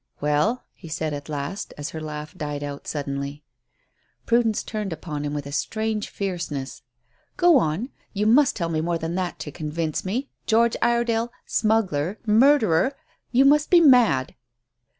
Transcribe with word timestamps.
"Well?" 0.19 0.63
he 0.73 0.87
said 0.87 1.13
at 1.13 1.29
last, 1.29 1.75
as 1.77 1.91
her 1.91 2.01
laugh 2.01 2.33
died 2.35 2.63
out 2.63 2.87
suddenly. 2.87 3.43
Prudence 4.25 4.63
turned 4.63 4.91
upon 4.91 5.23
him 5.23 5.35
with 5.35 5.45
a 5.45 5.51
strange 5.51 6.09
fierceness. 6.09 6.81
"Go 7.37 7.59
on. 7.59 7.89
You 8.11 8.25
must 8.25 8.55
tell 8.55 8.69
me 8.69 8.81
more 8.81 8.97
than 8.97 9.13
that 9.13 9.37
to 9.37 9.51
convince 9.51 10.03
me. 10.03 10.31
George 10.47 10.75
Iredale 10.81 11.31
smuggler, 11.45 12.17
murderer! 12.25 12.93
You 13.31 13.45
must 13.45 13.69
be 13.69 13.79
mad!" 13.79 14.33